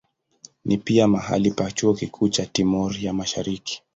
[0.65, 3.83] Ni pia mahali pa chuo kikuu cha Timor ya Mashariki.